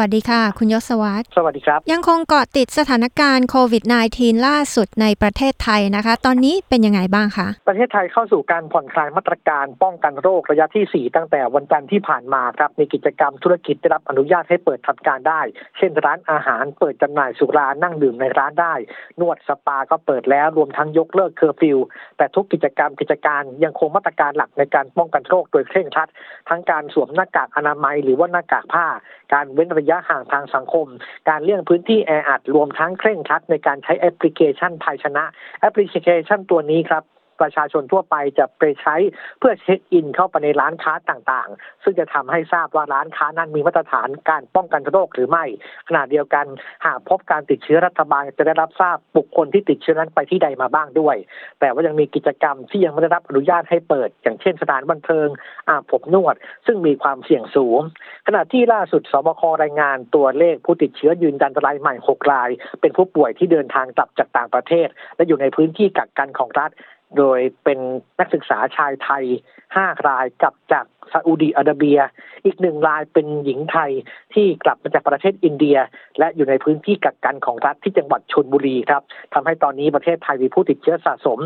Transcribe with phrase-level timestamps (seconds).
[0.00, 15.40] วัสดีค่ะ คุณยศวัตรสวัสดีครับ ยังคงเกาะติดสถานการณ์โควิด -19 ล่าสุดในประเทศไทยนะคะ ตอนนี้เป็นยังไงบ้างคะ ประเทศไทยเข้าสู่การผ่อนคลายมาตรการป้องกันโรคระยะที่ 4 ตั้งแต่วันจันทร์ที่ผ่านมาครับ มีกิจกรรมธุรกิจได้รับอนุญาตให้เปิดทำการได้
[15.78, 18.74] เช่นร้านอาหารเปิดจำหน่ายสุรานั่งดื่มในร้านได้
[19.20, 21.78] นวดสปาก็เปิดแล้วรวมทั้งยกเลิกเคอร์ฟิว
[22.16, 26.08] แต่ทุกกิจกรรมกิจการยังคงมาตรการหลักในการป้องกันโรคโดยเคร่งครัด
[26.48, 28.86] ทั้งการสวมหน้ากากอนามัยหรือว่าหน้ากากผ้า
[29.34, 30.86] การเว้นระยะยะห่างทางสังคม
[31.28, 35.24] การเลี่ยงพื้นที่แออัดรวมทั้งเคร่งครัดในการใช้แอปพลิเคชันไทยชนะ
[35.60, 37.04] แอปพลิเคชันตัวนี้ครับ
[37.40, 38.96] ประชาชนทั่วไปจะไปใช้
[39.38, 45.44] เพื่อเช็คอินเข้าไปในร้านค้าต่างๆ ซึ่งจะทำให้ทราบว่าร้านค้านั้นมีมาตรฐานการป้องกันโรคหรือไม่
[45.88, 46.46] ขณะเดียวกัน
[46.86, 51.16] หากพบการติดเชื้อรัฐบาลจะได้รับทราบบุคคลที่ติดเชื้อนั้นไปที่ใดมาบ้างด้วย
[51.60, 55.28] แต่ว่ายังมีกิจกรรมที่ยังไม่ได้รับอนุญาตให้เปิด อย่างเช่นสถานบันเทิง
[55.68, 56.34] อาบผมนวด
[56.66, 57.80] ซึ่งมีความเสี่ยงสูง
[58.26, 66.70] ขณะที่ล่าสุดสบครายงานตัวเลขผู้ติดเชื้อยืนยันรายใหม่ 6 ราย เป็นผู้ป่วยที่เดินทางกลับจากต่างประเทศ และอยู่ในพื้นที่กักกันของรัฐ
[67.18, 67.78] โดยเป็น
[68.18, 69.24] นักศึกษาชายไทย
[69.66, 71.98] 5 รายกลับจากซาอุดีอาระเบีย
[72.44, 73.90] อีกหนึ่งรายเป็นหญิงไทย
[74.34, 75.78] ที่กลับมาจากประเทศอินเดีย
[76.18, 79.02] และอยู่ในพื้นที่กักกันของรัฐที่จังหวัดชนบุรีครับ
[79.34, 81.38] ทำให้ตอนนี้ประเทศไทยมีผู้ติดเชื้อสะสม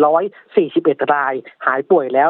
[0.00, 1.34] 3,141 ราย
[1.66, 2.28] หายป่วยแล้ว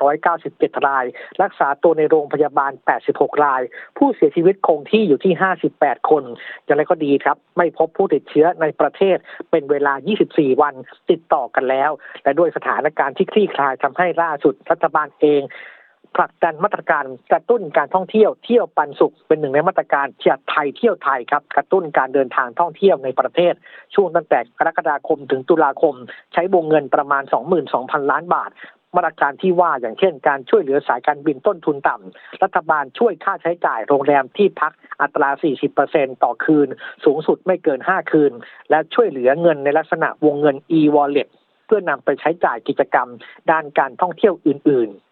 [0.00, 1.04] 2,997 ราย
[1.42, 2.72] รักษาตัวในโรงพยาบาล
[3.06, 3.62] 86 ราย
[3.98, 5.32] ผู้เสียชีวิตคงที่อยู่ที่
[5.70, 6.24] 58 คน
[6.64, 9.16] อย่างไรก็ดีครับ ไม่พบผู้ติดเชื้อในประเทศ
[9.50, 9.92] เป็นเวลา
[10.28, 10.74] 24 วัน
[11.10, 11.90] ติดต่อกันแล้ว
[12.22, 15.42] และด้วยสถานการณ์ที่คลี่คลายทำให้ล่าสุดรัฐบาลเอง
[16.16, 23.54] ผลักดันมาตรการกระตุ้นการท่องเที่ยวเที่ยวปันสุขเป็นหนึ่งในมาตรการเที่ยวไทยเที่ยวไทยครับกระตุ้นการเดินทางท่องเที่ยวในประเทศ
[23.94, 25.94] ช่วงตั้งแต่กรกฎาคมถึงตุลาคม
[26.32, 27.22] ใช้วงเงินประมาณ
[27.66, 28.50] 22,000 ล้านบาท
[28.96, 34.72] มาตรการที่ว่าอย่างเช่น การช่วยเหลือสายการบินต้นทุนต่ำรัฐบาลช่วยค่าใช้จ่ายโรงแรมที่พัก
[35.02, 35.30] อัตรา
[35.76, 36.68] 40%ต่อคืน
[37.04, 38.32] สูงสุดไม่เกิน 5 คืน
[38.70, 41.28] และช่วยเหลือเงินในลักษณะวงเงิน e-wallet
[41.66, 43.08] เพื่อนำไปใช้จ่ายกิจกรรม
[43.50, 45.09] ด้านการท่องเที่ยวอื่น ๆ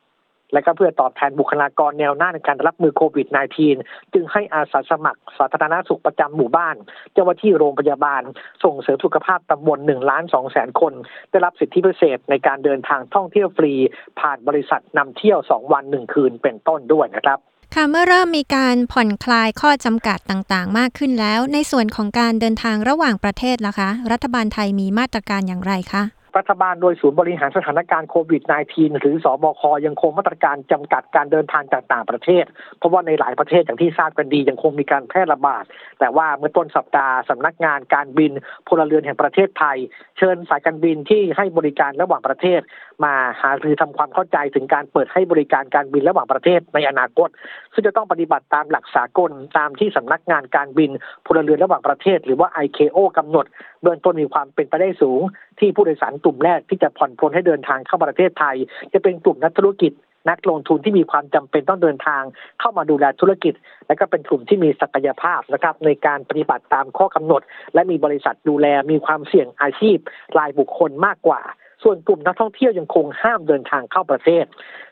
[0.52, 3.26] และก็เพื่อตอบแทนบุคลากรแนวหน้าในการรับมือโควิด
[3.70, 6.76] -19 จึงให้อาสาสมัครสาธารณสุขประจำหมู่บ้าน
[7.12, 8.22] เจ้าหน้าที่โรงพยาบาล
[8.64, 10.92] ส่งเสริมสุขภาพตำบล1ล้าน2แสนคน
[11.30, 13.72] ได้รับสิทธิพิเศษในการเดินทางท่องเที่ยวฟรี
[14.20, 17.38] ผ่านบริษัทนำเที่ยว 2 วัน 1 คืนเป็นต้นด้วยนะครับ
[17.74, 26.02] ค่ะเมื่อเริ่มมีการผ่อนคลายข้อจำกัดต่างๆ มากขึ้นแล้ว ในส่วนของการเดินทางระหว่างประเทศล่ะคะ รัฐบาลไทยมีมาตรการอย่างไรคะ
[26.36, 32.44] รัฐบาลโดยศูนย์บริหารสถานการณ์โควิด -19 หรือสอบคยังคงมาตรการจำกัดการเดินทางจากต่างประเทศ
[32.78, 35.64] เพราะว่าในหลายประเทศอย่างที่ทราบกันดียังคงมีการแพร่ระบาด
[35.98, 38.32] แต่ว่าเมื่อต้นสัปดาห์สำนักงานการบิน
[38.68, 39.78] พลเรือนแห่งประเทศไทย
[40.18, 42.60] เชิญสายการบินที่ให้บริการระหว่างประเทศ
[43.04, 47.28] มาหารือทำความเข้าใจถึงการเปิดให้บริการการบินระหว่างประเทศในอนาคต
[47.72, 50.90] ซึ่งจะต้องปฏิบัติตามหลักสากลตามที่สำนักงานการบิน
[51.26, 53.46] พลเรือนระหว่างประเทศ หรือว่า ICAO กำหนด
[53.82, 55.20] เบื้องต้นมีความเป็นไปได้สูง
[55.58, 58.56] ที่ผู้โดยสารกลุ่มแรกที่จะผ่อนปลนให้เดินทางเข้าประเทศไทย
[58.92, 59.92] จะเป็นกลุ่มนักธุรกิจ
[60.30, 62.22] นักลงทุนที่มีความจำเป็นต้องเดินทาง
[62.60, 63.54] เข้ามาดูแลธุรกิจ
[63.86, 67.42] และก็เป็นกลุ่มที่มีศักยภาพนะครับในการปฏิบัติตามข้อกำหนด
[67.74, 69.98] และมีบริษัทดูแลมีความเสี่ยงอาชีพ
[70.38, 71.42] รายบุคคลมากกว่า
[71.82, 74.44] ส่วนกลุ่มนักท่องเที่ยวยังคงห้ามเดินทางเข้าประเทศ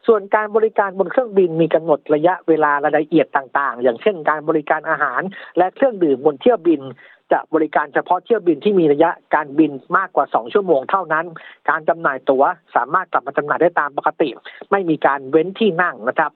[0.06, 5.22] ส่วนการบริการบนเครื่องบินมีกำหนดระยะเวลารายละเอียดต่าง ๆ อย่างเช่น การบริการอาหาร
[5.58, 6.80] และเครื่องดื่มบนเที่ยวบิน
[7.32, 11.26] จะบริการเฉพาะเที่ยวบินที่มีระยะการบินมากกว่า 2 ชั่วโมงเท่านั้น
[11.68, 12.44] การจำหน่ายตั๋ว
[12.76, 14.28] สามารถกลับมาจำหน่ายได้ตามปกติ
[14.70, 16.30] ไม่มีการเว้นที่นั่งนะครับ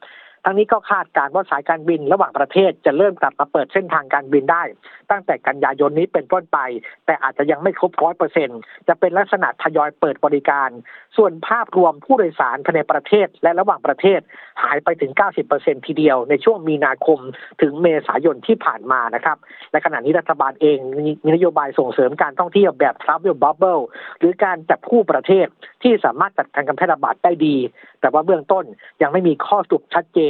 [0.44, 4.62] ทั้งนี้ก็คาดการณ์ว่าสายการบินระหว่างประเทศจะเริ่มกลับมาเปิดเส้นทางการบินได้
[5.10, 6.58] ตั้งแต่กันยายนนี้เป็นต้นไป
[7.06, 8.48] แต่อาจจะยังไม่ครบร้อยเปอร์เซ็น
[8.88, 10.68] จะเป็นลักษณะทยอยเปิดบริการ
[11.16, 14.20] ส่วนภาพรวมผู้โดยสารภายในประเทศและระหว่างประเทศ
[14.62, 15.12] หายไปถึง
[15.48, 17.18] 90%ทีเดียว ในช่วงมีนาคม
[17.62, 19.36] ถึงเมษายนที่ผ่านมานะครับ
[19.70, 20.78] และขณะนี้รัฐบาลเอง
[21.24, 23.82] มีนโยบายส่งเสริมการท่องเที่ยวแบบ Travel Bubble
[24.18, 25.46] หรือการจับคู่ประเทศ
[25.82, 27.56] ที่สามารถจัดการการแพร่ระบาดได้ดี
[28.00, 28.64] แต่ว่าเบื้องต้น
[29.02, 30.18] ยังไม่มีข้อสรุปชัดเจ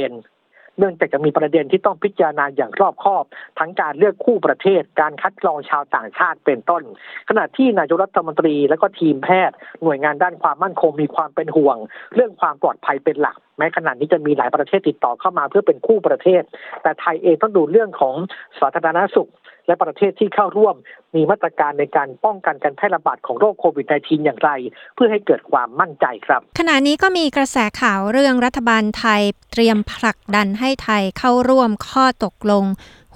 [0.77, 3.23] เนื่องจากจะมีประเด็นที่ต้องพิจารณาอย่างรอบคอบ
[3.59, 6.83] ทั้งการเลือกคู่ประเทศ การคัดกรองชาวต่างชาติเป็นต้น
[7.29, 11.77] ขณะที่นายกรัฐมนตรีและก็ทีมแพทย์ หน่วยงานด้านความมั่นคงมีความเป็นห่วง
[12.15, 16.41] เรื่องความปลอดภัยเป็นหลักแม้ขณะนี้จะมีหลายประเทศติดต่อเข้ามาเพื่อเป็นคู่ประเทศ
[16.81, 18.15] แต่ไทยเองต้องดูเรื่องของ
[18.59, 19.29] สาธารณสุข
[19.71, 20.75] และประเทศที่เข้าร่วม
[21.15, 24.49] มีมาตรการในการป้องกันการแพร่ระบาดของโรคโควิด -19 อย่างไร
[24.95, 29.21] เพื่อให้เกิดความมั่นใจครับ ขณะนี้ก็มีกระแสข่าวเรื่องรัฐบาลไทย
[29.51, 32.65] เตรียมผลักดันให้ไทยเข้าร่วมข้อตกลง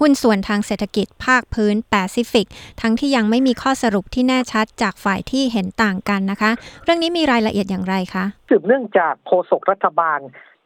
[0.00, 2.46] หุ้นส่วนทางเศรษฐกิจภาคพื้นแปซิฟิก
[2.80, 6.50] ทั้งที่ยังไม่มีข้อสรุปที่แน่ชัดจากฝ่ายที่เห็นต่างกันนะคะ
[6.84, 10.18] เรื่องนี้มีรายละเอียดอย่างไรคะสืบเนื่องจากโฆษกรัฐบาล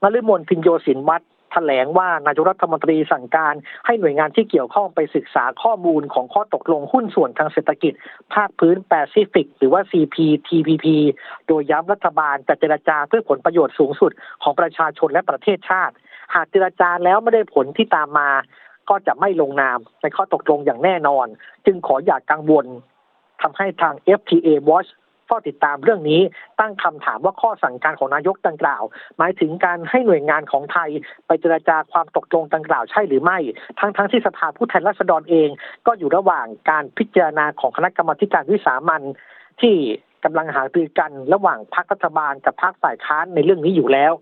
[0.03, 3.55] นฤมลพินโยสินวัตร แถลงว่านายกรัฐมนตรีสั่งการ
[3.87, 7.93] ให้หน่วยงานที่เกี่ยวข้องไปศึกษาข้อมูลของข้อตกลงหุ้นส่วนทางเศรษฐกิจ
[8.35, 10.87] ภาคพื้นแปซิฟิก หรือว่า CPTPP
[11.47, 14.13] โดยย้ำรัฐบาลจะเจรจาเพื่อผลประโยชน์สูงสุด
[14.43, 15.95] ของประชาชนและประเทศชาติ
[16.35, 18.31] หากเจรจาแล้วไม่ได้ผลที่ตามมา
[18.91, 21.27] ก็จะไม่ลงนามในข้อตกลงอย่างแน่นอน
[21.67, 22.67] จึงขออย่ากกังวล
[23.43, 24.91] ทำให้ทาง FTA Watch
[25.31, 26.21] ฝ้าติดตามเรื่องนี้
[26.61, 28.83] ตั้งคำถามว่าข้อสั่งการของนายกดังกล่าว
[29.19, 30.91] หมายถึงการให้หน่วยงานของไทย
[31.27, 33.39] ไปเจรจาความตกลงดังกล่าวใช่หรือไม่
[33.79, 35.49] ทั้งทั้งที่สภาผู้แทนราษฎรเอง
[35.87, 39.03] ก็อยู่ระหว่างการพิจารณาของคณะกรรมการวิสามัน
[39.61, 39.75] ที่
[40.25, 44.13] กำลังหารือกันระหว่างพรรครัฐบาลกับพรรคฝ่ายค้านในเรื่องนี้อยู่แล้ว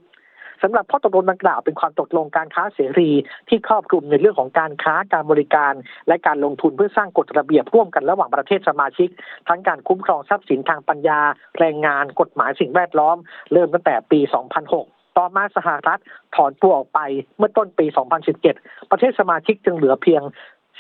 [0.63, 3.11] สำหรับข้อตกลงดังกล่าวเป็นความตกลงการค้าเสรี
[3.49, 5.73] ที่ครอบคลุมในเรื่องของการค้าการบริการ
[6.09, 9.09] และการลงทุนเพื่อสร้างกฎระเบียบร่วมกันระหว่างประเทศสมาชิก
[9.49, 11.21] ทั้งการคุ้มครองทรัพย์สินทางปัญญา
[11.59, 13.17] แรงงาน กฎหมายสิ่งแวดล้อม
[13.53, 16.01] เริ่มตั้งแต่ปี 2006ต่อมาสหรัฐ
[16.35, 17.01] ถอนตัวออกไป
[17.37, 17.87] เมื่อต้นปี
[18.39, 20.23] 2017 ประเทศสมาชิกจึงเหลือเพียง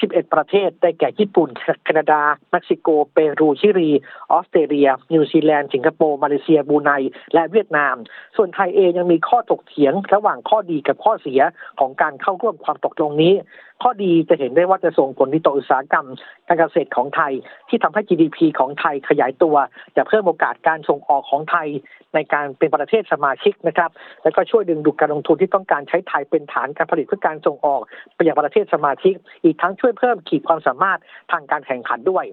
[0.00, 1.48] 11 ประเทศ ได้แก่ญี่ปุ่น
[1.84, 3.90] แคนาดา เม็กซิโก เปรู ชิลี
[4.32, 6.90] ออสเตรเลีย นิวซีแลนด์ สิงคโปร์ มาเลเซีย บรูไน
[7.34, 7.94] และเวียดนาม
[8.36, 11.40] ส่วนไทยเองยังมีข้อถกเถียง ระหว่างข้อดีกับข้อเสีย
[11.80, 13.34] ของการเข้าร่วมความตกลงนี้
[13.82, 16.06] ข้อดีจะเห็นได้ว่าจะส่งผลดีต่ออุตสาหกรรม
[16.48, 17.32] การเกษตรของไทย
[17.68, 19.56] ที่ทำให้ GDP ของไทยขยายตัว
[19.96, 21.68] จะเพิ่มโอกาสการส่งออกของไทย
[22.14, 23.90] ในการเป็นประเทศสมาชิกนะครับ
[24.22, 27.80] แล้วก็ช่วยดึงดูดการลงทุนที่ต้องการใช้ไทยเป็นฐานการผลิตเพื่อการส่งออก
[28.14, 29.14] ไปยังประเทศสมาชิก
[29.44, 31.00] อีกทั้งช่วยเพิ่มขีดความสามารถ
[31.32, 32.24] ทางการแข่งขันด้วย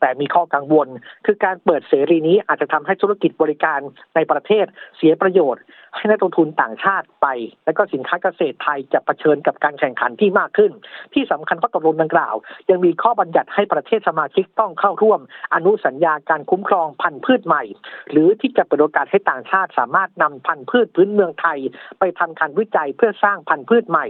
[0.00, 0.88] แต่มีข้อกังวล
[1.26, 3.80] คือการเปิดเสรีนี้อาจจะทำให้ธุรกิจบริการ
[4.14, 4.66] ในประเทศ
[4.96, 5.62] เสียประโยชน์
[5.96, 7.26] ให้นักลงทุนต่างชาติไป
[7.64, 10.72] และก็สินค้าเกษตรไทยจะเผชิญกับการแข่งขันที่มากขึ้น
[11.14, 12.34] ที่สำคัญข้อตกลงดังกล่าว
[12.70, 15.20] ยังมีข้อบัญญัติให้ประเทศสมาชิกต้องเข้าร่วม
[15.54, 17.62] อนุสัญญาการคุ้มครองพันธุ์พืชใหม่
[18.10, 21.58] หรือที่จะเปิดโอกาสให้ต่างชาติสามารถนำพันธุ์พืชพื้นเมืองไทย
[21.98, 24.06] ไปทำการวิจัยเพื่อสร้างพันธุ์พืชใหม่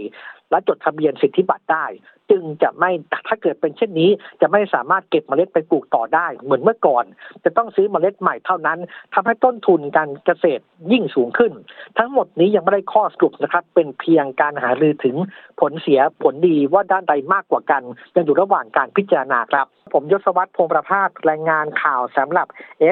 [0.51, 1.85] และจดทะเบียนสิทธิบัตรได้
[2.31, 2.91] จึงจะไม่
[3.27, 4.09] ถ้าเกิดเป็นเช่นนี้
[4.41, 7.05] จะไม่สามารถเก็บเมล็ดไปปลูกต่อได้ เหมือนเมื่อก่อน
[7.43, 8.79] จะต้องซื้อเมล็ดใหม่เท่านั้น
[9.13, 11.51] ทำให้ต้นทุนการเกษตรยิ่งสูงขึ้น
[11.97, 15.15] ทั้งหมดนี้ยังไม่ได้ข้อสรุปนะครับ เป็นเพียงการหารือถึง
[15.59, 17.83] ผลเสียผลดีว่าด้านใดมากกว่ากัน
[18.15, 22.47] ยังอยู่ระหว่างการพิจารณาครับ ผมยศวัตรพงประภาสรายงานข่าวสำหรับ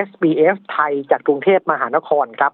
[0.07, 2.53] SBS ไทยจากกรุงเทพมหานครครับ